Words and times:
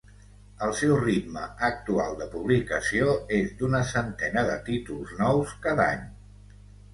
El 0.67 0.71
seu 0.77 0.93
ritme 1.01 1.43
actual 1.67 2.17
de 2.21 2.27
publicació 2.31 3.11
és 3.41 3.53
d'una 3.61 3.83
centena 3.91 4.45
de 4.49 4.57
títols 4.71 5.13
nous 5.21 5.55
cada 5.69 5.87
any. 5.91 6.03